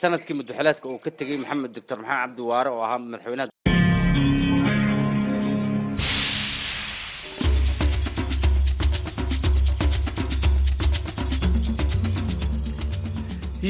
[0.00, 3.49] sannadkii mudaxalaadka uu ka tegey maxamed doctor maxamed cabdi waare oo ahaa madaxweynaha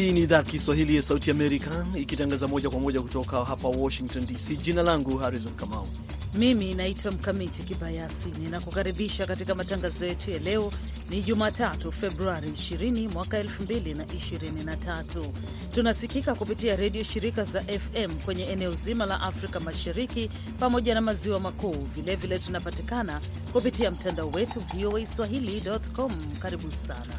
[0.01, 4.57] Hii ni idhaa Kiswahili ya Sauti Amerika ikitangaza moja kwa moja kutoka hapa Washington DC.
[4.63, 5.87] Jina langu Harrison Kamau.
[6.35, 10.73] Mimi naitwa Mkamiti Kibayasi, ninakukaribisha katika matangazo yetu ya leo.
[11.11, 15.27] Ni Jumatatu, Februari 20 mwaka 2023.
[15.75, 21.41] Tunasikika kupitia redio shirika za FM kwenye eneo zima la Afrika Mashariki pamoja na maziwa
[21.41, 21.77] makuu.
[21.95, 23.21] Vilevile tunapatikana
[23.53, 26.13] kupitia mtandao wetu VOA swahili.com.
[26.43, 27.19] Karibu sana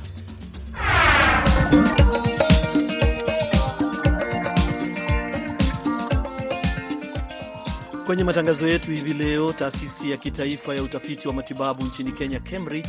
[8.12, 12.84] Kwenye matangazo yetu hivi leo, taasisi ya kitaifa ya utafiti wa matibabu nchini Kenya, KEMRI,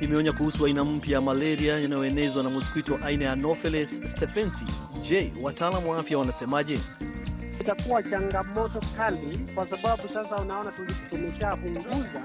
[0.00, 4.64] imeonya kuhusu aina mpya ya malaria inayoenezwa na moskito aina ya Anopheles stephensi.
[5.00, 6.78] Je, wataalamu wa afya wanasemaje?
[7.60, 10.72] Itakuwa changamoto kali kwa sababu sasa unaona
[11.10, 12.24] tumeshapunguza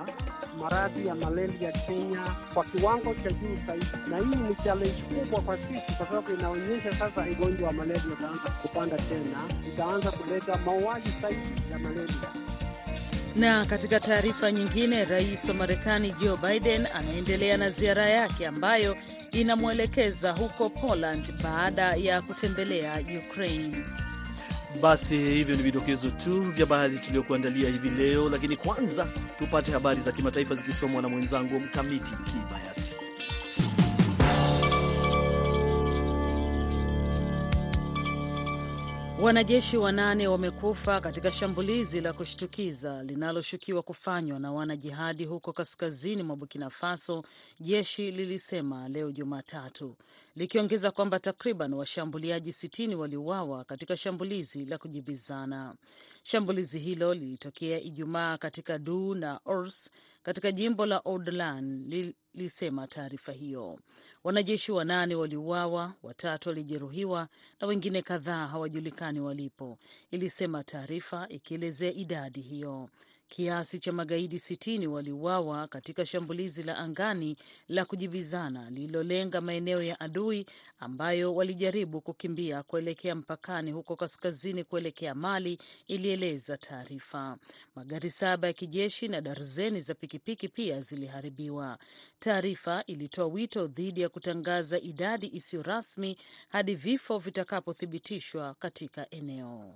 [0.64, 2.22] maradhi ya malaria Kenya
[2.53, 6.92] kwa kiwango cha juu zaidi, na hii ni challenge kubwa kwa sisi, kwa sababu inaonyesha
[6.94, 12.30] sasa ugonjwa wa malaria utaanza kupanda tena, itaanza kuleta mauaji zaidi ya malaria.
[13.36, 18.97] Na katika taarifa nyingine, rais wa Marekani Joe Biden anaendelea na ziara yake ambayo
[19.31, 23.78] inamwelekeza huko Poland baada ya kutembelea Ukraine.
[24.81, 29.07] Basi hivyo ni vidokezo tu vya baadhi tuliyokuandalia hivi leo, lakini kwanza
[29.39, 32.95] tupate habari za kimataifa zikisomwa na mwenzangu Mkamiti Kibayasi.
[39.23, 46.69] Wanajeshi wanane wamekufa katika shambulizi la kushtukiza linaloshukiwa kufanywa na wanajihadi huko kaskazini mwa Burkina
[46.69, 47.23] Faso,
[47.59, 49.95] jeshi lilisema leo Jumatatu,
[50.35, 55.75] likiongeza kwamba takriban washambuliaji sitini waliuawa katika shambulizi la kujibizana.
[56.33, 59.89] Shambulizi hilo lilitokea Ijumaa katika Du na Ors
[60.23, 61.85] katika jimbo la Ordolan,
[62.34, 63.79] lilisema taarifa hiyo.
[64.23, 67.28] Wanajeshi wanane waliuawa, watatu walijeruhiwa
[67.61, 69.78] na wengine kadhaa hawajulikani walipo,
[70.11, 72.90] ilisema taarifa, ikielezea idadi hiyo.
[73.28, 80.45] Kiasi cha magaidi sitini waliuawa katika shambulizi la angani la kujibizana lililolenga maeneo ya adui
[80.79, 85.57] ambayo walijaribu kukimbia kuelekea mpakani huko kaskazini kuelekea Mali,
[85.88, 87.38] ilieleza taarifa.
[87.75, 91.78] Magari saba ya kijeshi na darzeni za pikipiki pia ziliharibiwa.
[92.19, 96.17] Taarifa ilitoa wito dhidi ya kutangaza idadi isiyo rasmi
[96.50, 99.75] hadi vifo vitakapothibitishwa katika eneo.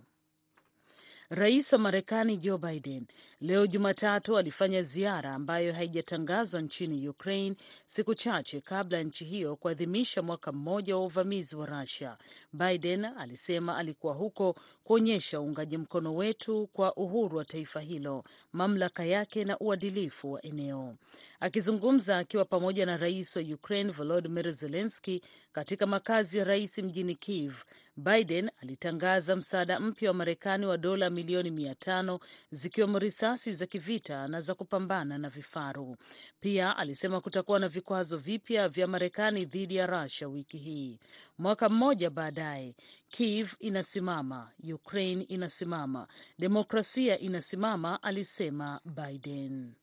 [1.30, 3.06] Rais wa Marekani Joe Biden
[3.42, 7.56] leo Jumatatu alifanya ziara ambayo haijatangazwa nchini Ukraine
[7.86, 12.18] siku chache kabla ya nchi hiyo kuadhimisha mwaka mmoja wa uvamizi wa Russia.
[12.54, 19.44] Biden alisema alikuwa huko kuonyesha uungaji mkono wetu kwa uhuru wa taifa hilo, mamlaka yake
[19.44, 20.96] na uadilifu wa eneo.
[21.40, 25.22] Akizungumza akiwa pamoja na rais wa Ukraine Volodymyr Zelensky
[25.52, 27.56] katika makazi ya rais mjini Kiev,
[27.98, 32.20] Biden alitangaza msaada mpya wa Marekani wa dola milioni mia tano
[32.52, 35.98] zikiwemo risasi za kivita na za kupambana na vifaru.
[36.40, 41.00] Pia alisema kutakuwa na vikwazo vipya vya Marekani dhidi ya Russia wiki hii.
[41.38, 42.76] Mwaka mmoja baadaye,
[43.10, 46.08] Kiev inasimama, Ukraine inasimama,
[46.40, 49.74] demokrasia inasimama, alisema Biden.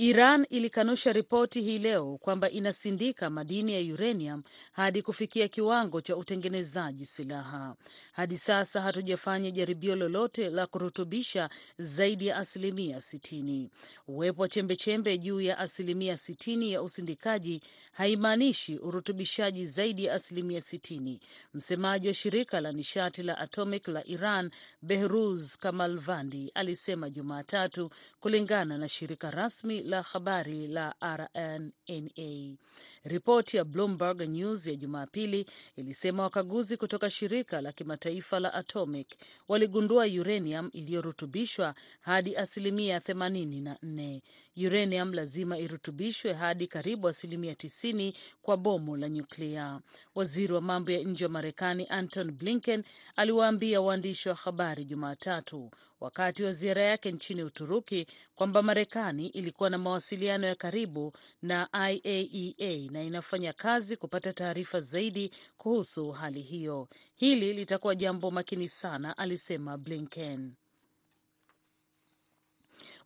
[0.00, 4.42] Iran ilikanusha ripoti hii leo kwamba inasindika madini ya uranium
[4.72, 7.76] hadi kufikia kiwango cha utengenezaji silaha.
[8.12, 13.70] Hadi sasa hatujafanya jaribio lolote la kurutubisha zaidi ya asilimia sitini.
[14.08, 17.60] Uwepo wa chembechembe juu ya asilimia sitini ya usindikaji
[17.92, 21.20] haimaanishi urutubishaji zaidi ya asilimia sitini.
[21.54, 24.50] Msemaji wa shirika la nishati la atomic la Iran
[24.82, 32.56] Behruz Kamalvandi alisema Jumatatu, kulingana na shirika rasmi la habari la RNNA.
[33.04, 39.08] Ripoti ya Bloomberg News ya Jumapili ilisema wakaguzi kutoka shirika la kimataifa la Atomic
[39.48, 44.20] waligundua uranium iliyorutubishwa hadi asilimia 84.
[44.66, 48.12] Uranium lazima irutubishwe hadi karibu asilimia 90
[48.42, 49.80] kwa bomu la nyuklia.
[50.14, 52.84] Waziri wa mambo ya nje wa Marekani Anton Blinken
[53.16, 59.78] aliwaambia waandishi wa habari Jumatatu wakati wa ziara yake nchini Uturuki kwamba Marekani ilikuwa na
[59.78, 61.12] mawasiliano ya karibu
[61.42, 66.88] na IAEA na inafanya kazi kupata taarifa zaidi kuhusu hali hiyo.
[67.14, 70.52] Hili litakuwa jambo makini sana, alisema Blinken.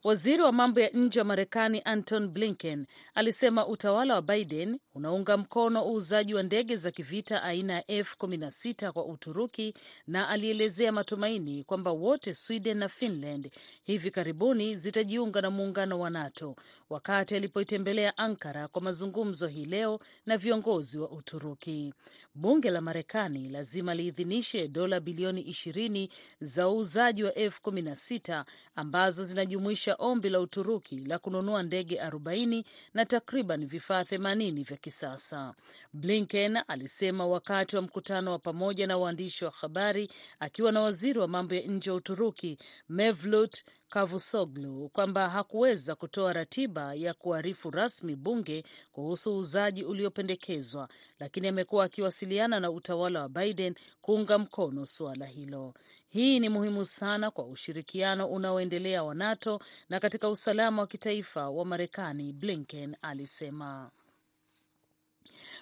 [0.03, 5.85] Waziri wa mambo ya nje wa Marekani Anton Blinken alisema utawala wa Biden unaunga mkono
[5.87, 9.73] uuzaji wa ndege za kivita aina ya F16 kwa Uturuki
[10.07, 13.49] na alielezea matumaini kwamba wote Sweden na Finland
[13.83, 16.55] hivi karibuni zitajiunga na muungano wa NATO
[16.89, 21.93] wakati alipoitembelea Ankara kwa mazungumzo hii leo na viongozi wa Uturuki.
[22.35, 26.09] Bunge la Marekani lazima liidhinishe dola bilioni 20
[26.41, 28.43] za uuzaji wa F16
[28.75, 32.63] ambazo zinajumuisha ombi la Uturuki la kununua ndege 40
[32.93, 35.53] na takriban vifaa 80 vya kisasa.
[35.93, 40.09] Blinken alisema wakati wa mkutano wa pamoja na waandishi wa habari
[40.39, 42.57] akiwa na waziri wa mambo ya nje wa Uturuki
[42.89, 50.89] Mevlut Cavusoglu kwamba hakuweza kutoa ratiba ya kuarifu rasmi bunge kuhusu uuzaji uliopendekezwa,
[51.19, 55.73] lakini amekuwa akiwasiliana na utawala wa Biden kuunga mkono suala hilo.
[56.09, 59.59] Hii ni muhimu sana kwa ushirikiano unaoendelea wa NATO
[59.89, 63.91] na katika usalama wa kitaifa wa Marekani, Blinken alisema.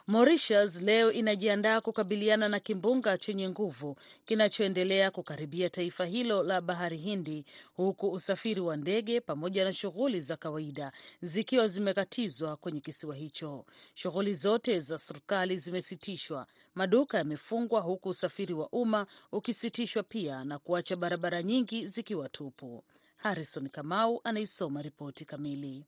[0.08, 7.46] Mauritius leo inajiandaa kukabiliana na kimbunga chenye nguvu kinachoendelea kukaribia taifa hilo la bahari Hindi,
[7.74, 10.92] huku usafiri wa ndege pamoja na shughuli za kawaida
[11.22, 13.66] zikiwa zimekatizwa kwenye kisiwa hicho.
[13.94, 20.96] Shughuli zote za serikali zimesitishwa, maduka yamefungwa, huku usafiri wa umma ukisitishwa pia na kuacha
[20.96, 22.84] barabara nyingi zikiwa tupu.
[23.18, 25.86] Harrison Kamau anaisoma ripoti kamili.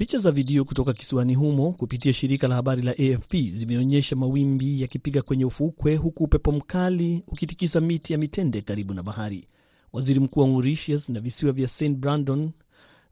[0.00, 5.22] Picha za video kutoka kisiwani humo kupitia shirika la habari la AFP zimeonyesha mawimbi yakipiga
[5.22, 9.48] kwenye ufukwe huku upepo mkali ukitikisa miti ya mitende karibu na bahari.
[9.92, 12.50] Waziri Mkuu wa Mauritius na visiwa vya St Brandon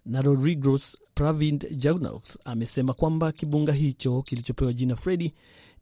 [0.07, 5.33] na Rodrigos Pravind Jugnauth, amesema kwamba kibunga hicho kilichopewa jina Freddy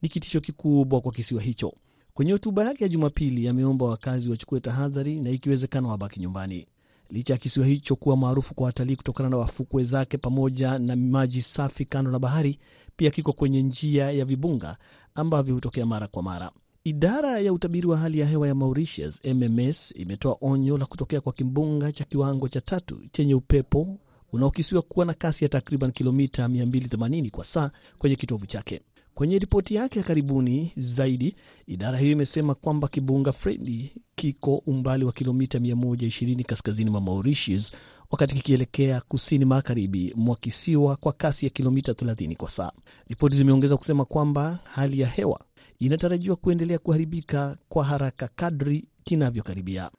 [0.03, 1.73] ni kitisho kikubwa kwa kisiwa hicho.
[2.15, 6.67] Kwenye hotuba yake ya Jumapili, ameomba wakazi wachukue tahadhari na ikiwezekana wabaki nyumbani.
[7.11, 11.43] Licha ya kisiwa hicho kuwa maarufu kwa watalii kutokana na wafukwe zake pamoja na maji
[11.43, 12.59] safi kando na bahari,
[12.97, 14.77] pia kiko kwenye njia ya vibunga
[15.15, 16.51] ambavyo hutokea mara kwa mara.
[16.85, 21.33] Idara ya utabiri wa hali ya hewa ya Mauritius, MMS, imetoa onyo la kutokea kwa
[21.33, 23.99] kimbunga cha kiwango cha tatu chenye upepo
[24.33, 28.81] unaokisiwa kuwa na kasi ya takriban kilomita 280 kwa saa kwenye kitovu chake.
[29.17, 31.37] Kwenye ripoti yake ya karibuni zaidi,
[31.67, 37.73] idara hiyo imesema kwamba kimbunga Freddy kiko umbali wa kilomita 120 kaskazini mwa Mauritius,
[38.11, 42.73] wakati kikielekea kusini magharibi mwa kisiwa kwa kasi ya kilomita 30 kwa saa.
[43.09, 45.41] Ripoti zimeongeza kusema kwamba hali ya hewa
[45.79, 49.91] inatarajiwa kuendelea kuharibika kwa haraka kadri kinavyokaribia.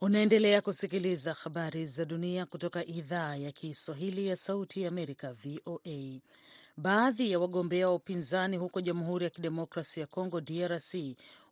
[0.00, 6.20] Unaendelea kusikiliza habari za dunia kutoka idhaa ya Kiswahili ya Sauti ya Amerika, VOA.
[6.76, 10.94] Baadhi ya wagombea wa upinzani huko Jamhuri ya Kidemokrasi ya Kongo, DRC,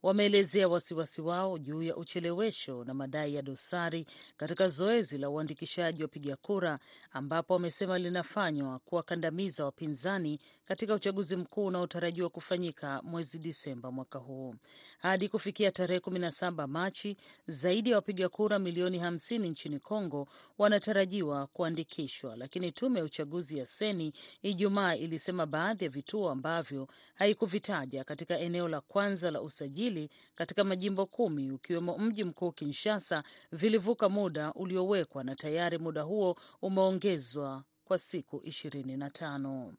[0.02, 4.06] wameelezea wasiwasi wao juu ya uchelewesho na madai ya dosari
[4.36, 6.78] katika zoezi la uandikishaji wapiga kura,
[7.12, 14.54] ambapo wamesema linafanywa kuwakandamiza wapinzani katika uchaguzi mkuu unaotarajiwa kufanyika mwezi Disemba mwaka huu.
[14.98, 17.16] Hadi kufikia tarehe 17 Machi,
[17.48, 23.66] zaidi ya wapiga kura milioni 50 nchini Kongo wanatarajiwa kuandikishwa, lakini tume ya uchaguzi ya
[23.66, 24.12] Seni
[24.42, 29.89] Ijumaa ilisema baadhi ya vituo ambavyo haikuvitaja katika eneo la kwanza la usajili
[30.34, 33.22] katika majimbo kumi ukiwemo mji mkuu Kinshasa
[33.52, 39.74] vilivuka muda uliowekwa na tayari muda huo umeongezwa kwa siku ishirini na tano.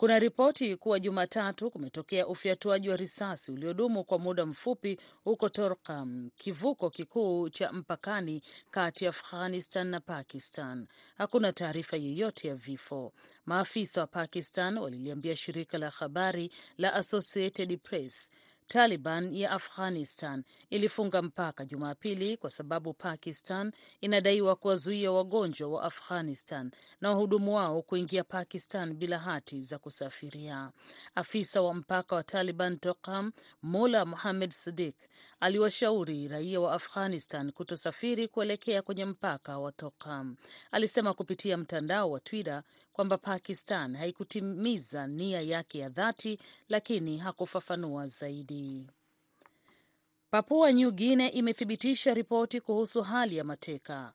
[0.00, 6.90] Kuna ripoti kuwa Jumatatu kumetokea ufyatuaji wa risasi uliodumu kwa muda mfupi huko Torkam, kivuko
[6.90, 10.86] kikuu cha mpakani kati ya Afghanistan na Pakistan.
[11.18, 13.12] Hakuna taarifa yoyote ya vifo.
[13.46, 18.30] Maafisa wa Pakistan waliliambia shirika la habari la Associated Press
[18.72, 27.08] Taliban ya Afghanistan ilifunga mpaka Jumapili kwa sababu Pakistan inadaiwa kuwazuia wagonjwa wa Afghanistan na
[27.10, 30.70] wahudumu wao kuingia Pakistan bila hati za kusafiria.
[31.14, 34.96] Afisa wa mpaka wa Taliban Tokam, Mula Muhamed sadik
[35.40, 40.36] aliwashauri raia wa Afghanistan kutosafiri kuelekea kwenye mpaka wa Tokam.
[40.70, 42.62] Alisema kupitia mtandao wa Twitter
[42.92, 48.86] kwamba Pakistan haikutimiza nia yake ya dhati, lakini hakufafanua zaidi.
[50.30, 54.12] Papua New Guinea imethibitisha ripoti kuhusu hali ya mateka.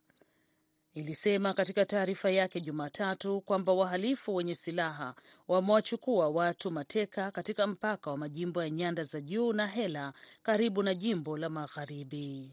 [0.94, 5.16] Ilisema katika taarifa yake Jumatatu kwamba wahalifu wenye silaha
[5.48, 10.14] wamewachukua watu mateka katika mpaka wa majimbo ya nyanda za juu na Hela
[10.44, 12.52] karibu na jimbo la magharibi.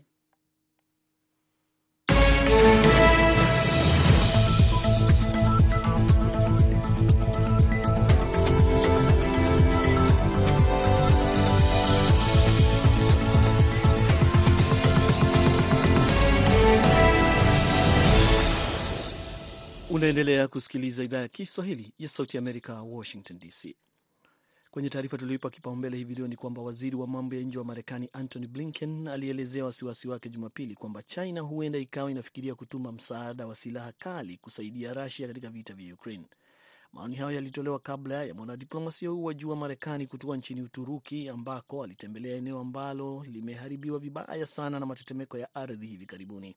[19.93, 23.77] Unaendelea kusikiliza idhaa ya Kiswahili ya Sauti Amerika, Washington DC.
[24.71, 28.09] Kwenye taarifa tulioipa kipaumbele hivi leo ni kwamba waziri wa mambo ya nje wa Marekani
[28.13, 33.93] Antony Blinken alielezea wasiwasi wake Jumapili kwamba China huenda ikawa inafikiria kutuma msaada wa silaha
[33.93, 36.25] kali kusaidia Rusia katika vita vya Ukraine.
[36.93, 41.85] Maoni hayo yalitolewa kabla ya mwanadiplomasia huu wa juu wa Marekani kutua nchini Uturuki ambako
[41.85, 46.57] alitembelea eneo ambalo limeharibiwa vibaya sana na matetemeko ya ardhi hivi karibuni.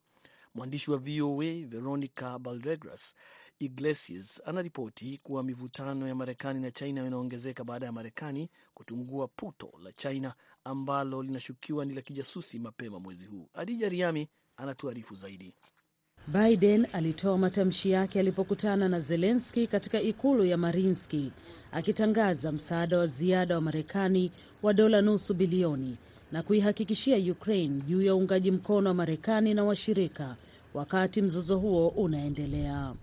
[0.55, 3.13] Mwandishi wa VOA Veronica Baldegras
[3.59, 9.91] Iglesias anaripoti kuwa mivutano ya Marekani na China inaongezeka baada ya Marekani kutungua puto la
[9.91, 10.33] China
[10.63, 13.49] ambalo linashukiwa ni la kijasusi mapema mwezi huu.
[13.53, 15.53] Adija Riami anatuarifu zaidi.
[16.27, 21.31] Biden alitoa matamshi yake alipokutana na Zelenski katika ikulu ya Marinski
[21.71, 24.31] akitangaza msaada wa ziada wa Marekani
[24.63, 25.97] wa dola nusu bilioni
[26.31, 30.35] na kuihakikishia Ukraine juu ya uungaji mkono wa Marekani na washirika
[30.75, 32.93] wakati mzozo huo unaendelea.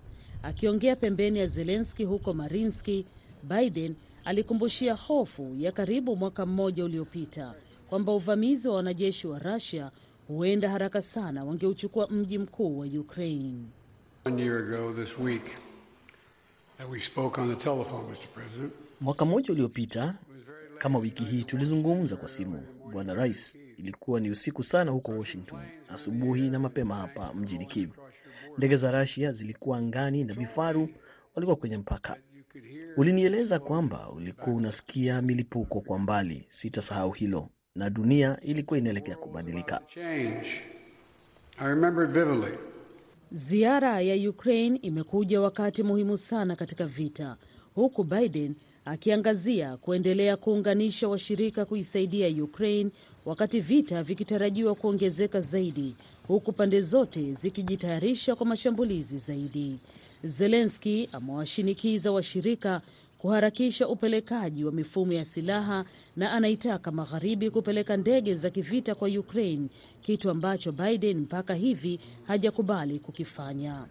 [0.43, 3.07] Akiongea pembeni ya Zelenski huko Marinski,
[3.43, 7.55] Biden alikumbushia hofu ya karibu mwaka mmoja uliopita
[7.89, 9.91] kwamba uvamizi wa wanajeshi wa Russia
[10.29, 13.59] huenda haraka sana wangeuchukua mji mkuu wa Ukraine.
[19.01, 20.15] Mwaka mmoja uliopita
[20.79, 22.63] kama wiki hii tulizungumza kwa simu,
[22.93, 23.57] Bwana Rais.
[23.77, 27.91] Ilikuwa ni usiku sana huko Washington, asubuhi na mapema hapa mjini Kiev.
[28.59, 30.89] Ndege za Rasia zilikuwa angani na vifaru
[31.35, 32.17] walikuwa kwenye mpaka.
[32.97, 36.47] Ulinieleza kwamba ulikuwa unasikia milipuko kwa mbali.
[36.49, 39.81] Sitasahau hilo, na dunia ilikuwa inaelekea kubadilika.
[43.31, 47.37] Ziara ya Ukraine imekuja wakati muhimu sana katika vita,
[47.75, 52.91] huku Biden akiangazia kuendelea kuunganisha washirika kuisaidia Ukraine
[53.27, 55.95] wakati vita vikitarajiwa kuongezeka zaidi,
[56.29, 59.79] huku pande zote zikijitayarisha kwa mashambulizi zaidi.
[60.25, 62.81] Zelenski amewashinikiza washirika
[63.19, 65.85] kuharakisha upelekaji wa mifumo ya silaha
[66.17, 69.69] na anaitaka magharibi kupeleka ndege za kivita kwa Ukraine,
[70.03, 73.85] kitu ambacho Biden mpaka hivi hajakubali kukifanya.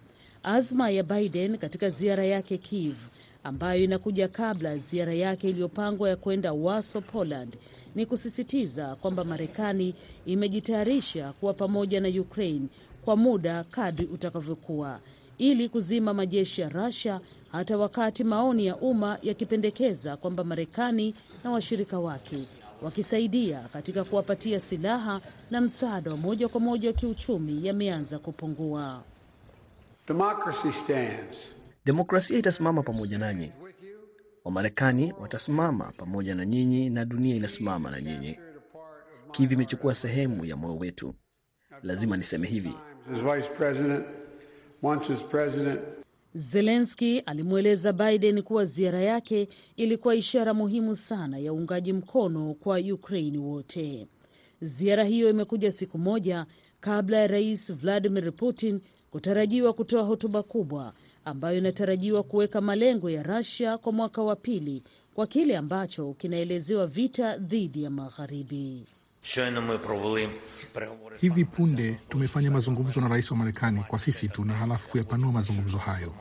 [0.43, 2.95] Azma ya Biden katika ziara yake Kiev
[3.43, 7.57] ambayo inakuja kabla ziara yake iliyopangwa ya kwenda Warsaw, Poland,
[7.95, 9.95] ni kusisitiza kwamba Marekani
[10.25, 12.67] imejitayarisha kuwa pamoja na Ukraine
[13.05, 14.99] kwa muda kadri utakavyokuwa
[15.37, 17.19] ili kuzima majeshi ya Russia
[17.51, 22.37] hata wakati maoni ya umma yakipendekeza kwamba Marekani na washirika wake
[22.81, 25.21] wakisaidia katika kuwapatia silaha
[25.51, 29.03] na msaada wa moja kwa moja wa kiuchumi yameanza kupungua.
[31.85, 33.51] Demokrasia itasimama pamoja nanyi,
[34.45, 38.37] Wamarekani watasimama pamoja na nyinyi, na dunia inasimama na nyinyi.
[39.31, 41.13] Kivi imechukua sehemu ya moyo wetu,
[41.83, 42.73] lazima niseme hivi.
[46.33, 53.37] Zelenski alimweleza Biden kuwa ziara yake ilikuwa ishara muhimu sana ya uungaji mkono kwa Ukraini
[53.37, 54.07] wote.
[54.61, 56.45] Ziara hiyo imekuja siku moja
[56.79, 60.93] kabla ya Rais Vladimir Putin kutarajiwa kutoa hotuba kubwa
[61.25, 64.83] ambayo inatarajiwa kuweka malengo ya Russia kwa mwaka wa pili
[65.15, 68.85] kwa kile ambacho kinaelezewa vita dhidi ya Magharibi.
[71.17, 75.77] Hivi punde tumefanya mazungumzo na rais wa Marekani kwa sisi tu na halafu kuyapanua mazungumzo
[75.77, 76.13] hayo.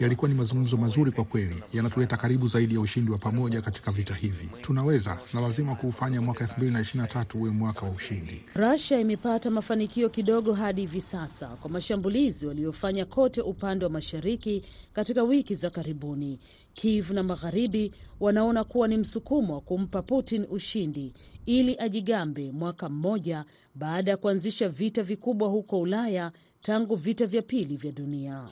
[0.00, 4.14] Yalikuwa ni mazungumzo mazuri kwa kweli, yanatuleta karibu zaidi ya ushindi wa pamoja katika vita
[4.14, 4.48] hivi.
[4.60, 8.44] Tunaweza na lazima kuufanya mwaka 2023 uwe mwaka wa ushindi.
[8.54, 14.62] Russia imepata mafanikio kidogo hadi hivi sasa kwa mashambulizi waliofanya kote upande wa mashariki
[14.92, 16.38] katika wiki za karibuni.
[16.74, 21.14] Kiev na magharibi wanaona kuwa ni msukumo wa kumpa Putin ushindi
[21.46, 27.76] ili ajigambe mwaka mmoja baada ya kuanzisha vita vikubwa huko Ulaya tangu vita vya pili
[27.76, 28.48] vya dunia.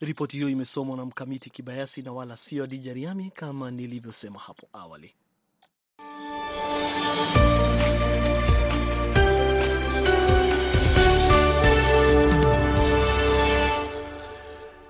[0.00, 5.14] Ripoti hiyo imesomwa na Mkamiti Kibayasi na wala sio Adija Riami kama nilivyosema hapo awali.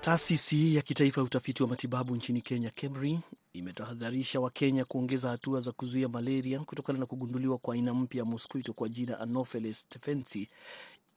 [0.01, 3.19] Taasisi ya kitaifa ya utafiti wa matibabu nchini Kenya, KEMRI,
[3.53, 8.73] imetahadharisha Wakenya kuongeza hatua za kuzuia malaria kutokana na kugunduliwa kwa aina mpya ya mosquito
[8.73, 10.49] kwa jina Anopheles stephensi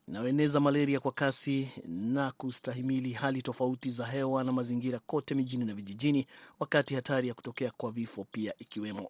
[0.07, 5.73] inayoeneza malaria kwa kasi na kustahimili hali tofauti za hewa na mazingira kote mijini na
[5.73, 6.27] vijijini,
[6.59, 9.09] wakati hatari ya kutokea kwa vifo pia ikiwemo.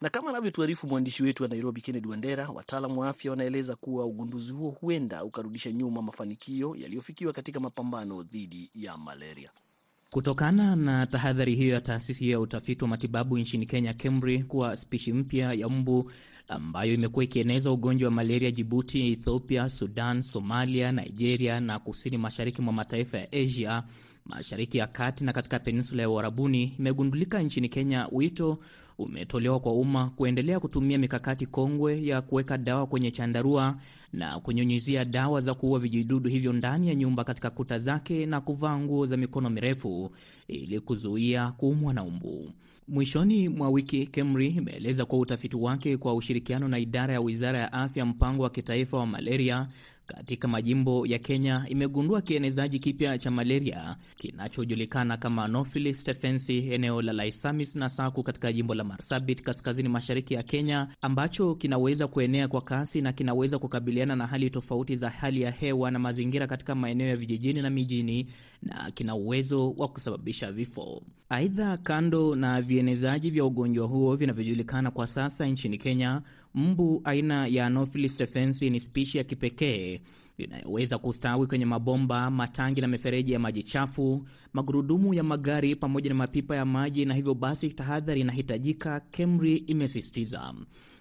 [0.00, 4.52] Na kama anavyotuarifu mwandishi wetu wa Nairobi, Kennedy Wandera, wataalamu wa afya wanaeleza kuwa ugunduzi
[4.52, 9.50] huo huenda ukarudisha nyuma mafanikio yaliyofikiwa katika mapambano dhidi ya malaria.
[10.10, 15.12] Kutokana na tahadhari hiyo ya taasisi ya utafiti wa matibabu nchini Kenya, KEMRI, kuwa spishi
[15.12, 16.10] mpya ya mbu
[16.50, 22.72] ambayo imekuwa ikieneza ugonjwa wa malaria Jibuti, Ethiopia, Sudan, Somalia, Nigeria na kusini mashariki mwa
[22.72, 23.82] mataifa ya Asia,
[24.24, 28.08] mashariki ya kati na katika peninsula ya Uarabuni imegundulika nchini Kenya.
[28.12, 28.58] Wito
[28.98, 33.76] umetolewa kwa umma kuendelea kutumia mikakati kongwe ya kuweka dawa kwenye chandarua
[34.12, 38.78] na kunyunyizia dawa za kuua vijidudu hivyo ndani ya nyumba katika kuta zake na kuvaa
[38.78, 40.10] nguo za mikono mirefu
[40.48, 42.50] ili kuzuia kuumwa na umbu.
[42.90, 47.72] Mwishoni mwa wiki KEMRI imeeleza kuwa utafiti wake kwa ushirikiano na idara ya wizara ya
[47.72, 49.68] afya, mpango wa kitaifa wa malaria
[50.16, 57.12] katika majimbo ya Kenya imegundua kienezaji kipya cha malaria kinachojulikana kama Anopheles stephensi eneo la
[57.12, 62.60] Laisamis na Saku katika jimbo la Marsabit kaskazini mashariki ya Kenya, ambacho kinaweza kuenea kwa
[62.60, 67.08] kasi na kinaweza kukabiliana na hali tofauti za hali ya hewa na mazingira katika maeneo
[67.08, 68.26] ya vijijini na mijini
[68.62, 71.02] na kina uwezo wa kusababisha vifo.
[71.28, 76.22] Aidha, kando na vienezaji vya ugonjwa huo vinavyojulikana kwa sasa nchini Kenya,
[76.54, 80.00] mbu aina ya Anopheles stephensi ni spishi ya kipekee
[80.38, 86.14] inayoweza kustawi kwenye mabomba, matangi na mifereji ya maji chafu, magurudumu ya magari pamoja na
[86.14, 90.54] mapipa ya maji, na hivyo basi tahadhari inahitajika, KEMRI imesisitiza.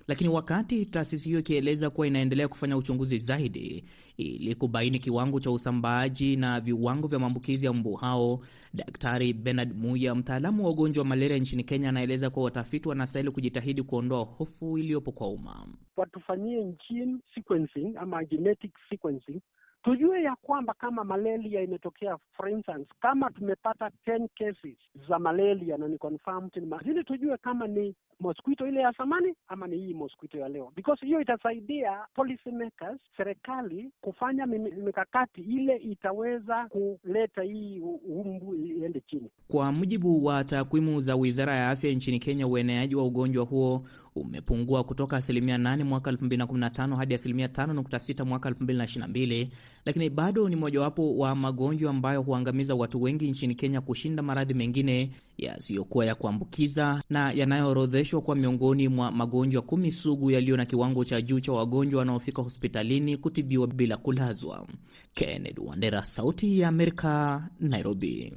[0.10, 3.86] Lakini wakati taasisi hiyo ikieleza kuwa inaendelea kufanya uchunguzi zaidi
[4.18, 8.40] ili kubaini kiwango cha usambaaji na viwango vya maambukizi ya mbu hao,
[8.74, 13.84] Daktari Bernard Muya, mtaalamu wa ugonjwa wa malaria nchini Kenya, anaeleza kuwa watafiti wanastahili kujitahidi
[13.84, 15.68] kuondoa hofu iliyopo kwa umma.
[15.98, 19.42] Watufanyie gene sequencing ama genetic sequencing
[19.84, 24.78] tujue ya kwamba kama malaria imetokea, for instance, kama tumepata 10 cases
[25.10, 26.52] za malaria na ni confirmed
[26.86, 31.06] ili tujue kama ni mosquito ile ya zamani ama ni hii mosquito ya leo, because
[31.06, 39.30] hiyo itasaidia policy makers, serikali kufanya mikakati ile itaweza kuleta hii umbu iende chini.
[39.48, 43.86] Kwa mujibu wa takwimu za Wizara ya Afya nchini Kenya, ueneaji wa ugonjwa huo
[44.16, 49.48] umepungua kutoka asilimia 8 mwaka 2015 hadi asilimia 5.6 mwaka 2022,
[49.86, 55.12] lakini bado ni mojawapo wa magonjwa ambayo huangamiza watu wengi nchini Kenya kushinda maradhi mengine
[55.38, 61.22] yasiyokuwa ya kuambukiza na yanayoorodheshwa kwa miongoni mwa magonjwa kumi sugu yaliyo na kiwango cha
[61.22, 64.68] juu cha wagonjwa wanaofika hospitalini kutibiwa bila kulazwa.
[65.14, 68.34] Kennedy Wandera, Sauti ya Amerika, Nairobi.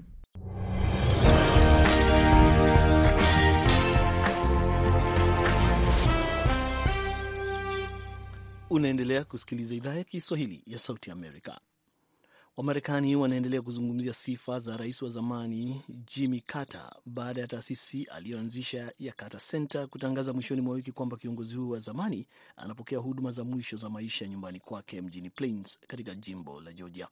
[8.72, 11.60] Unaendelea kusikiliza idhaa ya Kiswahili ya Sauti Amerika.
[12.56, 19.12] Wamarekani wanaendelea kuzungumzia sifa za rais wa zamani Jimmy Carter baada ya taasisi aliyoanzisha ya
[19.12, 23.76] Carter Center kutangaza mwishoni mwa wiki kwamba kiongozi huyo wa zamani anapokea huduma za mwisho
[23.76, 27.08] za maisha nyumbani kwake mjini Plains katika jimbo la Georgia.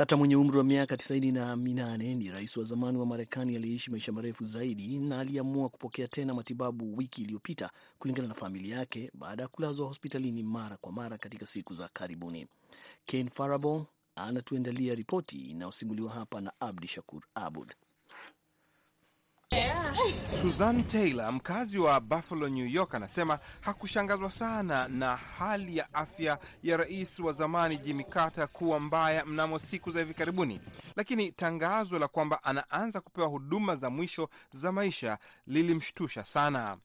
[0.00, 3.90] Carter mwenye umri wa miaka tisaini na minane ni rais wa zamani wa Marekani aliyeishi
[3.90, 9.42] maisha marefu zaidi na aliamua kupokea tena matibabu wiki iliyopita, kulingana na familia yake, baada
[9.42, 12.46] ya kulazwa hospitalini mara kwa mara katika siku za karibuni.
[13.06, 17.74] Ken Farabo anatuendalia ripoti inayosimuliwa hapa na Abdi Shakur Abud.
[20.42, 26.76] Susan Taylor, mkazi wa Buffalo, New York, anasema hakushangazwa sana na hali ya afya ya
[26.76, 30.60] rais wa zamani Jimmy Carter kuwa mbaya mnamo siku za hivi karibuni,
[30.96, 36.76] lakini tangazo la kwamba anaanza kupewa huduma za mwisho za maisha lilimshtusha sana.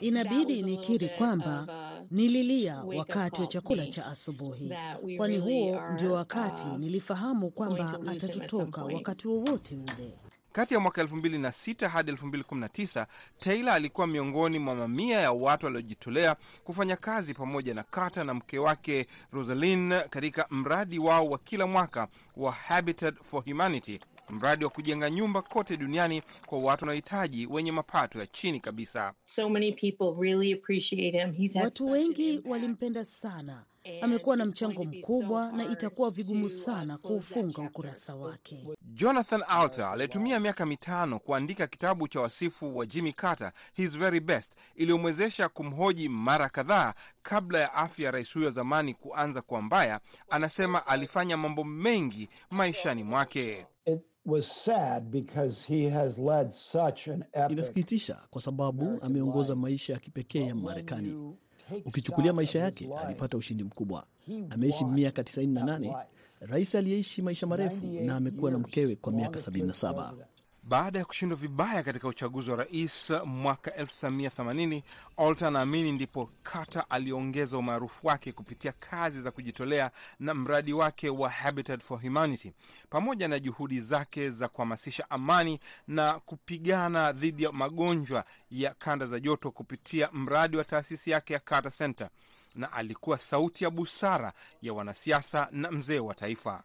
[0.00, 1.66] Inabidi nikiri kwamba
[2.10, 4.72] nililia wakati wa chakula cha asubuhi,
[5.16, 10.18] kwani huo ndio wakati nilifahamu kwamba atatutoka wakati wowote ule.
[10.52, 13.06] Kati ya mwaka 2006 hadi 2019
[13.38, 18.58] Taylor alikuwa miongoni mwa mamia ya watu waliojitolea kufanya kazi pamoja na Carter na mke
[18.58, 25.10] wake Rosalind katika mradi wao wa kila mwaka wa Habitat for Humanity, mradi wa kujenga
[25.10, 29.12] nyumba kote duniani kwa watu wanaohitaji wenye mapato ya chini kabisa.
[29.24, 31.32] So many people really appreciate him.
[31.32, 33.64] He's had Watu wengi walimpenda sana,
[34.02, 38.68] amekuwa na mchango mkubwa na itakuwa vigumu sana kuufunga ukurasa wake.
[38.82, 44.52] Jonathan Alter alitumia miaka mitano kuandika kitabu cha wasifu wa Jimmy Carter, His Very Best,
[44.74, 50.00] iliyomwezesha kumhoji mara kadhaa kabla ya afya ya rais huyo wa zamani kuanza kuwa mbaya.
[50.30, 53.66] Anasema alifanya mambo mengi maishani mwake.
[53.86, 59.92] It was sad because he has led such an epic Inasikitisha kwa sababu ameongoza maisha
[59.92, 61.36] ya kipekee ya Marekani.
[61.84, 64.06] Ukichukulia maisha yake, alipata ushindi mkubwa.
[64.50, 66.04] Ameishi miaka 98,
[66.40, 70.14] rais aliyeishi maisha marefu, na amekuwa na mkewe kwa miaka 77.
[70.64, 74.82] Baada ya kushindwa vibaya katika uchaguzi wa rais mwaka 1980,
[75.16, 81.30] Alter anaamini ndipo Carter aliongeza umaarufu wake kupitia kazi za kujitolea na mradi wake wa
[81.30, 82.52] Habitat for Humanity
[82.90, 89.20] pamoja na juhudi zake za kuhamasisha amani na kupigana dhidi ya magonjwa ya kanda za
[89.20, 92.08] joto kupitia mradi wa taasisi yake ya Carter Center,
[92.54, 96.62] na alikuwa sauti ya busara ya wanasiasa na mzee wa taifa.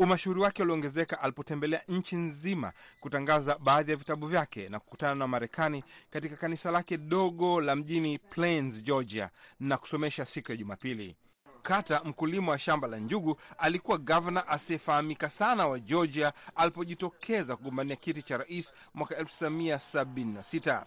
[0.00, 5.84] Umashuhuri wake uliongezeka alipotembelea nchi nzima kutangaza baadhi ya vitabu vyake na kukutana na Marekani
[6.10, 11.16] katika kanisa lake dogo la mjini Plains, Georgia, na kusomesha siku ya Jumapili.
[11.62, 18.22] Kata, mkulima wa shamba la njugu, alikuwa gavana asiyefahamika sana wa Georgia alipojitokeza kugombania kiti
[18.22, 20.84] cha rais mwaka 1976.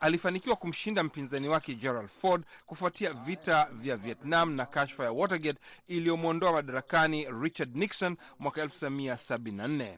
[0.00, 5.58] Alifanikiwa kumshinda mpinzani wake Gerald Ford kufuatia vita vya Vietnam na kashfa ya Watergate
[5.88, 9.96] iliyomwondoa madarakani Richard Nixon mwaka 1974.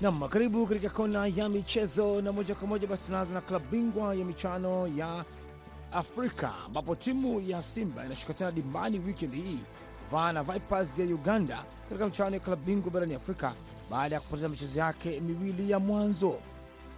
[0.00, 4.14] Nam, karibu katika kona ya michezo, na moja kwa moja basi tunaanza na klabu bingwa
[4.14, 5.24] ya michano ya
[5.92, 9.58] Afrika ambapo timu ya Simba inashuka tena dimbani wikendi hii
[10.04, 13.54] kuvaa na Vipers ya Uganda katika mchuano ya klabu bingwa barani Afrika
[13.90, 16.38] baada ya kupoteza michezo yake miwili ya mwanzo.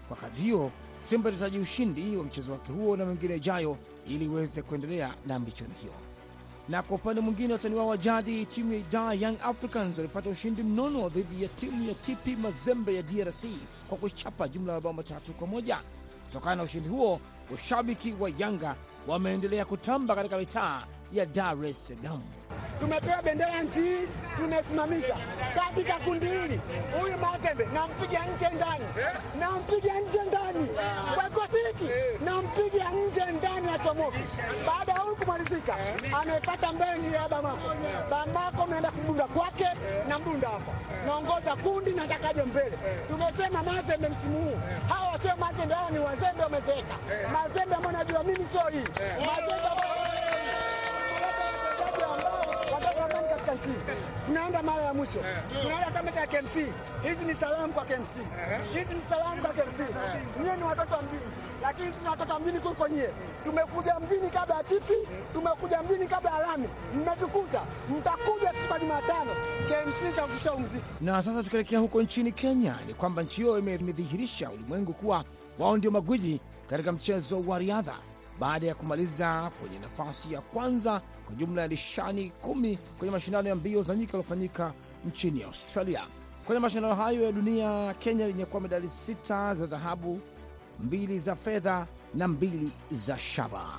[0.09, 3.77] Kwa kadi hiyo, Simba inahitaji ushindi wa mchezo wake huo na mengine ijayo
[4.09, 5.93] ili iweze kuendelea na michuano hiyo.
[6.69, 10.63] Na kwa upande mwingine, watani wao wa jadi timu ya Idaa Young Africans walipata ushindi
[10.63, 13.45] mnono dhidi ya timu ya TP Mazembe ya DRC
[13.89, 15.79] kwa kuchapa jumla ya mabao matatu kwa moja.
[16.33, 22.23] Kutokana na ushindi huo, washabiki wa Yanga wameendelea kutamba katika mitaa ya Dar es Salaam.
[22.81, 25.17] Tumepewa bendera nchi hii, tumesimamisha
[25.55, 26.61] katika kundi hili.
[27.01, 28.85] Huyu Mazembe nampiga nje ndani,
[29.41, 30.69] nampiga nje ndani
[31.33, 31.91] kikosi
[32.25, 34.19] nampiga nje ndani achomoke.
[34.67, 35.77] Baada ya huyu kumalizika,
[36.23, 37.71] amepata mbeni ya Bamako.
[38.11, 39.67] Bamako naenda kubunda kwake
[40.09, 40.73] na mbunda hapa,
[41.07, 42.79] naongoza kundi, natakaje mbele.
[43.11, 46.95] Tumesema Mazembe msimu huu, hawa sio Mazembe, hawa ni wazembe wamezeeka.
[47.33, 48.87] Mazembe ambao najua mimi sio hii
[49.27, 49.83] Mazembe
[53.31, 53.69] katika nchi
[54.33, 55.19] tunaenda mara ya mwisho,
[55.63, 56.55] tunaenda chama cha KMC.
[57.03, 58.15] Hizi ni salamu kwa KMC,
[58.73, 59.79] hizi ni salamu kwa KMC.
[60.43, 61.21] Nyie ni watoto wa mjini,
[61.63, 63.09] lakini sisi watoto wa mjini kuliko nyie.
[63.45, 64.95] Tumekuja mjini kabla ya chipsi,
[65.33, 66.69] tumekuja mjini kabla ya lami.
[66.95, 67.63] Mmetukuta,
[67.99, 69.31] mtakuja siku ya Jumatano
[69.69, 70.85] KMC cha kushusha muziki.
[71.01, 75.25] Na sasa tukielekea huko nchini Kenya, ni kwamba nchi hiyo imedhihirisha ulimwengu kuwa
[75.59, 76.41] wao ndio magwiji
[76.71, 77.95] katika mchezo wa riadha
[78.43, 83.55] baada ya kumaliza kwenye nafasi ya kwanza kwa jumla ya nishani kumi kwenye mashindano ya
[83.55, 84.73] mbio za nyika yaliyofanyika
[85.07, 86.07] nchini Australia.
[86.47, 90.21] Kwenye mashindano hayo ya dunia, Kenya ilinyakua medali sita za dhahabu,
[90.81, 93.79] mbili za fedha na mbili za shaba.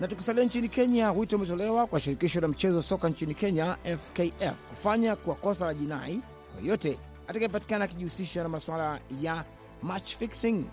[0.00, 4.54] Na tukisalia nchini Kenya, wito umetolewa kwa shirikisho la mchezo wa soka nchini Kenya, FKF,
[4.70, 6.20] kufanya kwa kosa la jinai
[6.54, 9.44] kwa yoyote atakayepatikana akijihusisha na masuala ya
[9.82, 10.64] match fixing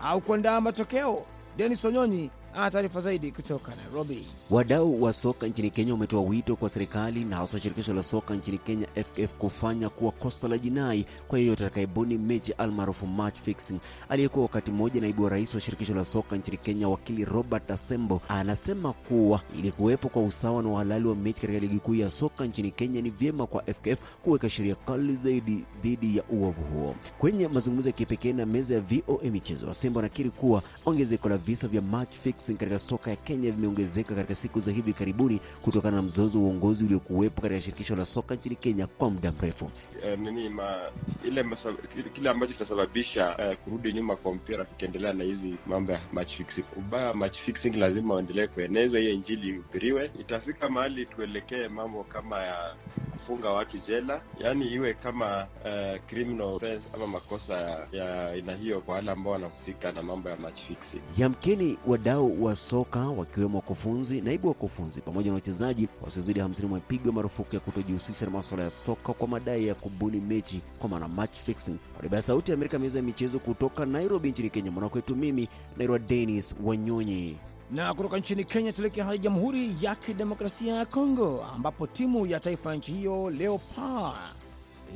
[0.00, 1.22] au kuandaa matokeo.
[1.56, 4.26] Denis Onyonyi taarifa zaidi kutoka Nairobi.
[4.50, 8.58] Wadau wa soka nchini Kenya wametoa wito kwa serikali na hasa shirikisho la soka nchini
[8.58, 13.78] Kenya FKF kufanya kuwa kosa la jinai kwa yeyote atakayebuni mechi almaarufu match fixing.
[14.08, 18.20] Aliyekuwa wakati mmoja naibu wa rais wa shirikisho la soka nchini Kenya, wakili Robert Asembo,
[18.28, 22.44] anasema kuwa ili kuwepo kwa usawa na uhalali wa mechi katika ligi kuu ya soka
[22.46, 26.94] nchini Kenya, ni vyema kwa FKF kuweka sheria kali zaidi dhidi ya uovu huo.
[27.18, 31.68] Kwenye mazungumzo ya kipekee na meza ya VOA michezo, Asembo anakiri kuwa ongezeko la visa
[31.68, 36.02] vya match fixing katika soka ya Kenya vimeongezeka katika siku za hivi karibuni kutokana na
[36.02, 39.64] mzozo wa uongozi uliokuwepo katika shirikisho la soka nchini Kenya kwa muda mrefu.
[39.64, 40.76] Uh, nini ma,
[41.24, 41.72] ile masa,
[42.14, 46.64] kile ambacho kitasababisha uh, kurudi nyuma kwa mpira tukiendelea na hizi mambo ya match fixing.
[46.76, 50.10] Ubaya match fixing lazima uendelee kuenezwa, hiyo injili ihubiriwe.
[50.20, 52.74] Itafika mahali tuelekee mambo kama ya
[53.12, 58.94] kufunga watu jela, yaani iwe kama uh, criminal offense ama makosa ya aina hiyo kwa
[58.94, 61.00] wale ambao wanahusika na mambo ya match fixing.
[61.16, 67.54] Yamkini wadau wa soka wakiwemo wakufunzi, naibu wakufunzi pamoja na wachezaji wasiozidi hamsini wamepigwa marufuku
[67.54, 71.76] ya kutojihusisha na masuala ya soka kwa madai ya kubuni mechi kwa maana match fixing.
[72.08, 75.98] Kwa ya Sauti ya Amerika, meza ya michezo kutoka Nairobi nchini Kenya, mwanakwetu mimi naitwa
[75.98, 77.36] Dennis Wanyonyi.
[77.70, 82.70] Na kutoka nchini Kenya tuelekea hadi Jamhuri ya Kidemokrasia ya Kongo ambapo timu ya taifa
[82.70, 84.16] ya nchi hiyo Leopard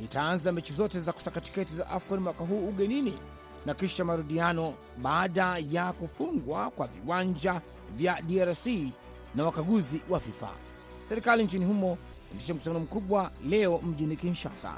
[0.03, 3.13] itaanza mechi zote za kusaka tiketi za AFCON mwaka huu ugenini
[3.65, 7.61] na kisha marudiano baada ya kufungwa kwa viwanja
[7.95, 8.67] vya DRC
[9.35, 10.49] na wakaguzi wa FIFA.
[11.03, 11.97] Serikali nchini humo
[12.31, 14.73] ilisha mkutano mkubwa leo mjini Kinshasa.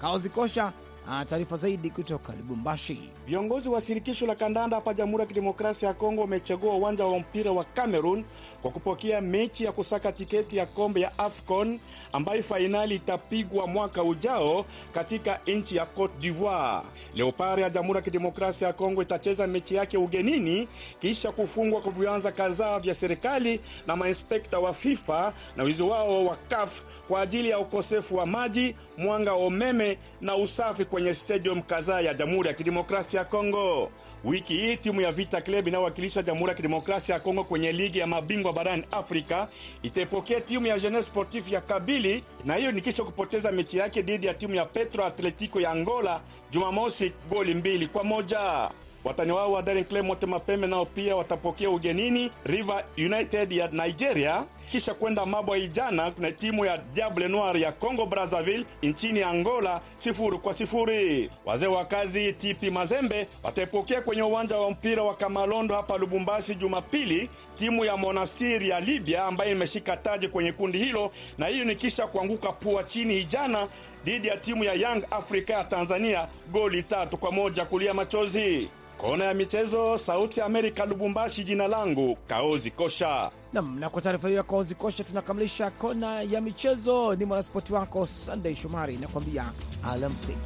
[0.00, 0.72] Kaozi Kosha
[1.06, 3.10] taarifa zaidi kutoka Lubumbashi.
[3.26, 7.52] Viongozi wa shirikisho la kandanda hapa Jamhuri ya Kidemokrasia ya Kongo wamechagua uwanja wa mpira
[7.52, 8.24] wa Cameroon
[8.62, 11.80] kwa kupokea mechi ya kusaka tiketi ya kombe ya AFCON
[12.12, 16.82] ambayo fainali itapigwa mwaka ujao katika nchi ya Cote d'Ivoire.
[17.14, 20.68] Leopard ya Jamhuri ya Kidemokrasia ya Kongo itacheza mechi yake ugenini
[21.00, 26.36] kisha kufungwa kwa viwanja kadhaa vya serikali na mainspekta wa FIFA na wizi wao wa
[26.36, 32.00] CAF kwa ajili ya ukosefu wa maji, mwanga wa umeme na usafi kwenye stadium kadhaa
[32.00, 33.90] ya Jamhuri ya Kidemokrasia ya Kongo.
[34.24, 38.06] Wiki hii timu ya Vita Club inayowakilisha Jamhuri ya Kidemokrasia ya Kongo kwenye ligi ya
[38.06, 39.48] mabingwa barani Afrika
[39.82, 44.26] itaipokea timu ya Jeunesse Sportif ya Kabili, na hiyo ni kisha kupoteza mechi yake dhidi
[44.26, 48.70] ya timu ya Petro Atletico ya Angola Jumamosi goli mbili kwa moja.
[49.04, 54.44] Watani wao wa Daring Club Motema Pembe nao pia watapokea ugenini River United ya Nigeria,
[54.72, 60.38] kisha kwenda Mabwa ijana na timu ya Diable Noir ya Congo Brazzaville nchini Angola sifuri
[60.38, 61.30] kwa sifuri.
[61.44, 67.30] Wazee wa kazi TP Mazembe wataipokea kwenye uwanja wa mpira wa Kamalondo hapa Lubumbashi Jumapili
[67.56, 72.06] timu ya Monastir ya Libya ambayo imeshika taji kwenye kundi hilo, na hiyo ni kisha
[72.06, 73.68] kuanguka pua chini ijana
[74.04, 78.68] dhidi ya timu ya Young Africa ya Tanzania goli tatu kwa moja kulia machozi.
[79.02, 81.44] Kona ya michezo, Sauti ya Amerika, Lubumbashi.
[81.44, 83.30] Jina langu Kaozi Kosha.
[83.52, 87.14] Nam, na kwa taarifa hiyo ya Kaozi Kosha tunakamilisha kona ya michezo.
[87.14, 89.44] Ni mwanaspoti wako Sunday Shomari nakwambia
[89.92, 90.36] alamsik.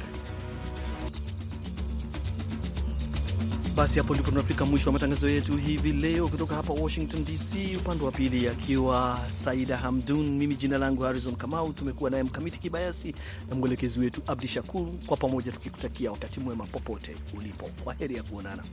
[3.77, 8.03] Basi hapo ndipo tunafika mwisho wa matangazo yetu hivi leo kutoka hapa Washington DC, upande
[8.05, 11.73] wa pili akiwa Saida Hamdun, mimi jina langu Harrison Kamau.
[11.73, 13.15] Tumekuwa naye Mkamiti Kibayasi
[13.49, 17.69] na mwelekezi wetu Abdi Shakur, kwa pamoja tukikutakia wakati mwema popote ulipo.
[17.83, 18.63] Kwa heri ya kuonana.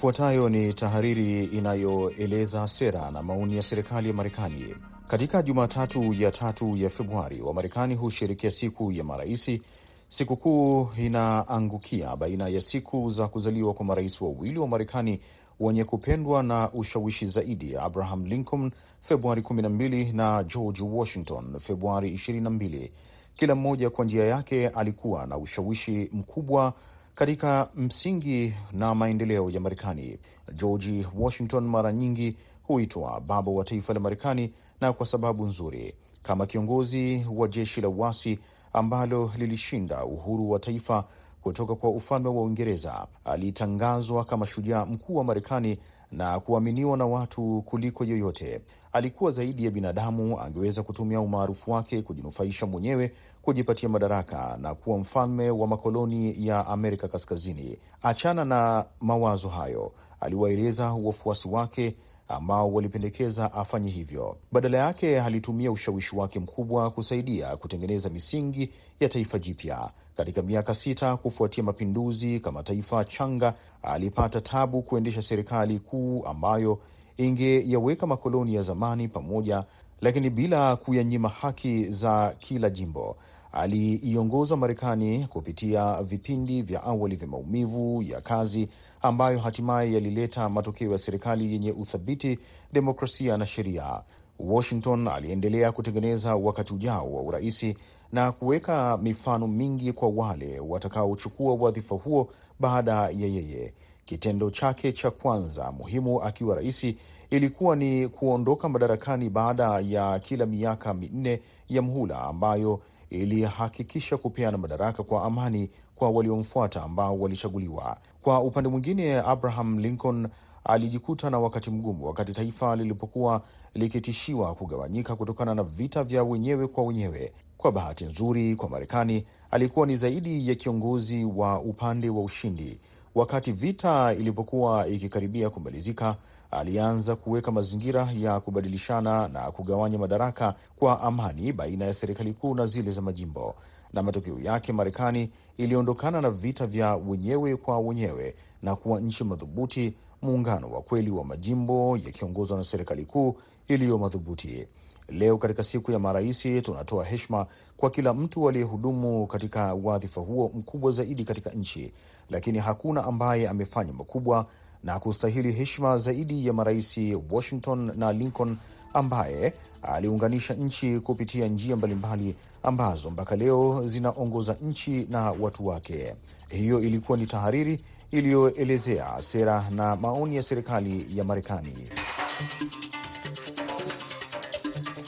[0.00, 4.74] Ifuatayo ni tahariri inayoeleza sera na maoni ya serikali ya Marekani.
[5.06, 9.62] Katika Jumatatu ya tatu ya Februari, Wamarekani husherekea siku ya maraisi.
[10.08, 15.20] Sikukuu inaangukia baina ya siku za kuzaliwa kwa marais wawili wa Marekani
[15.60, 22.90] wenye kupendwa na ushawishi zaidi, Abraham Lincoln Februari 12 na George Washington Februari 22.
[23.34, 26.72] Kila mmoja kwa njia yake alikuwa na ushawishi mkubwa
[27.20, 30.18] katika msingi na maendeleo ya Marekani.
[30.54, 35.94] George Washington mara nyingi huitwa baba wa taifa la Marekani, na kwa sababu nzuri.
[36.22, 38.38] Kama kiongozi wa jeshi la uasi
[38.72, 41.04] ambalo lilishinda uhuru wa taifa
[41.42, 45.78] kutoka kwa ufalme wa Uingereza, alitangazwa kama shujaa mkuu wa Marekani
[46.12, 48.60] na kuaminiwa na watu kuliko yoyote.
[48.92, 50.40] Alikuwa zaidi ya binadamu.
[50.40, 57.08] Angeweza kutumia umaarufu wake kujinufaisha mwenyewe, kujipatia madaraka na kuwa mfalme wa makoloni ya Amerika
[57.08, 57.78] Kaskazini.
[58.02, 61.96] Achana na mawazo hayo, aliwaeleza wafuasi wake
[62.28, 64.36] ambao walipendekeza afanye hivyo.
[64.52, 68.70] Badala yake, alitumia ushawishi wake mkubwa kusaidia kutengeneza misingi
[69.00, 69.90] ya taifa jipya.
[70.20, 76.78] Katika miaka sita kufuatia mapinduzi, kama taifa changa, alipata tabu kuendesha serikali kuu ambayo
[77.16, 79.64] ingeyaweka makoloni ya zamani pamoja,
[80.00, 83.16] lakini bila kuyanyima haki za kila jimbo.
[83.52, 88.68] Aliiongoza Marekani kupitia vipindi vya awali vya maumivu ya kazi
[89.02, 92.38] ambayo hatimaye yalileta matokeo ya serikali yenye uthabiti,
[92.72, 94.02] demokrasia na sheria.
[94.38, 97.76] Washington aliendelea kutengeneza wakati ujao wa uraisi
[98.12, 102.28] na kuweka mifano mingi kwa wale watakaochukua wadhifa huo
[102.60, 103.74] baada ya yeye.
[104.04, 106.86] Kitendo chake cha kwanza muhimu akiwa rais
[107.30, 115.02] ilikuwa ni kuondoka madarakani baada ya kila miaka minne ya mhula ambayo ilihakikisha kupeana madaraka
[115.02, 117.96] kwa amani kwa waliomfuata ambao walichaguliwa.
[118.22, 120.28] Kwa upande mwingine, Abraham Lincoln
[120.64, 123.42] alijikuta na wakati mgumu wakati taifa lilipokuwa
[123.74, 127.32] likitishiwa kugawanyika kutokana na vita vya wenyewe kwa wenyewe.
[127.60, 132.80] Kwa bahati nzuri kwa Marekani, alikuwa ni zaidi ya kiongozi wa upande wa ushindi.
[133.14, 136.16] Wakati vita ilipokuwa ikikaribia kumalizika,
[136.50, 142.66] alianza kuweka mazingira ya kubadilishana na kugawanya madaraka kwa amani baina ya serikali kuu na
[142.66, 143.54] zile za majimbo,
[143.92, 149.94] na matokeo yake Marekani iliondokana na vita vya wenyewe kwa wenyewe na kuwa nchi madhubuti,
[150.22, 153.36] muungano wa kweli wa majimbo yakiongozwa na serikali kuu
[153.68, 154.68] iliyo madhubuti.
[155.10, 157.46] Leo katika siku ya maraisi, tunatoa heshima
[157.76, 161.92] kwa kila mtu aliyehudumu katika wadhifa huo mkubwa zaidi katika nchi,
[162.30, 164.46] lakini hakuna ambaye amefanya makubwa
[164.84, 168.56] na kustahili heshima zaidi ya maraisi Washington na Lincoln
[168.94, 176.14] ambaye aliunganisha nchi kupitia njia mbalimbali ambazo mpaka leo zinaongoza nchi na watu wake.
[176.48, 181.74] Hiyo ilikuwa ni tahariri iliyoelezea sera na maoni ya serikali ya Marekani.